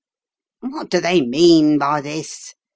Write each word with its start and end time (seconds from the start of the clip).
"What 0.61 0.89
do 0.89 0.99
they 0.99 1.21
mean 1.21 1.77
by 1.77 2.01
this 2.01 2.55